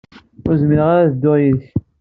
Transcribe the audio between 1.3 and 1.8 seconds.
yid-k.